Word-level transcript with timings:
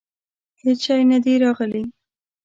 هیڅ 0.63 0.79
شی 0.85 1.01
نه 1.11 1.17
دي 1.23 1.33
راغلي. 1.43 1.83